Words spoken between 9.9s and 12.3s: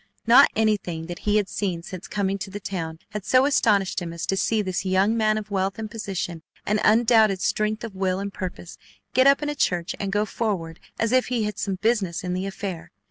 and go forward as if he had some business